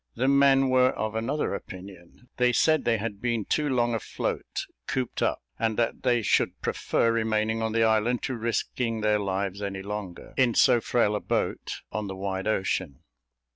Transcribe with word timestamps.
The 0.15 0.27
men 0.27 0.69
were 0.69 0.89
of 0.93 1.13
another 1.13 1.53
opinion. 1.53 2.27
They 2.37 2.53
said 2.53 2.85
they 2.85 2.97
had 2.97 3.21
been 3.21 3.45
too 3.45 3.69
long 3.69 3.93
afloat, 3.93 4.65
cooped 4.87 5.21
up, 5.21 5.43
and 5.59 5.77
that 5.77 6.01
they 6.01 6.23
should 6.23 6.59
prefer 6.59 7.11
remaining 7.11 7.61
on 7.61 7.71
the 7.71 7.83
island 7.83 8.23
to 8.23 8.35
risking 8.35 9.01
their 9.01 9.19
lives 9.19 9.61
any 9.61 9.83
longer, 9.83 10.33
in 10.37 10.55
so 10.55 10.81
frail 10.81 11.15
a 11.15 11.19
boat, 11.19 11.81
on 11.91 12.07
the 12.07 12.15
wide 12.15 12.47
ocean. 12.47 13.03